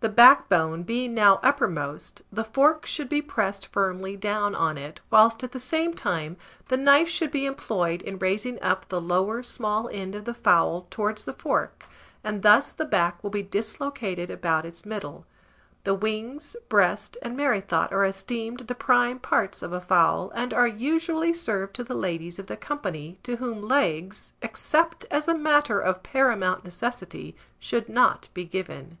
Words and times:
The 0.00 0.08
backbone 0.08 0.82
being 0.82 1.14
now 1.14 1.38
uppermost, 1.44 2.22
the 2.32 2.42
fork 2.42 2.84
should 2.84 3.08
be 3.08 3.22
pressed 3.22 3.68
firmly 3.68 4.16
down 4.16 4.56
on 4.56 4.76
it, 4.76 4.98
whilst 5.10 5.44
at 5.44 5.52
the 5.52 5.60
same 5.60 5.94
time 5.94 6.36
the 6.66 6.76
knife 6.76 7.08
should 7.08 7.30
be 7.30 7.46
employed 7.46 8.02
in 8.02 8.18
raising 8.18 8.60
up 8.60 8.88
the 8.88 9.00
lower 9.00 9.44
small 9.44 9.88
end 9.92 10.16
of 10.16 10.24
the 10.24 10.34
fowl 10.34 10.88
towards 10.90 11.24
the 11.24 11.32
fork, 11.32 11.86
and 12.24 12.42
thus 12.42 12.72
the 12.72 12.84
back 12.84 13.22
will 13.22 13.30
be 13.30 13.44
dislocated 13.44 14.32
about 14.32 14.66
its 14.66 14.84
middle. 14.84 15.24
The 15.84 15.94
wings, 15.94 16.56
breast, 16.68 17.16
and 17.22 17.36
merrythought 17.36 17.92
are 17.92 18.04
esteemed 18.04 18.66
the 18.66 18.74
prime 18.74 19.20
parts 19.20 19.62
of 19.62 19.72
a 19.72 19.80
fowl, 19.80 20.30
and 20.34 20.52
are 20.52 20.66
usually 20.66 21.32
served 21.32 21.74
to 21.74 21.84
the 21.84 21.94
ladies 21.94 22.40
of 22.40 22.48
the 22.48 22.56
company, 22.56 23.20
to 23.22 23.36
whom 23.36 23.62
legs, 23.62 24.32
except 24.42 25.06
as 25.12 25.28
a 25.28 25.38
matter 25.38 25.78
of 25.80 26.02
paramount 26.02 26.64
necessity, 26.64 27.36
should 27.60 27.88
not 27.88 28.28
be 28.34 28.44
given. 28.44 28.98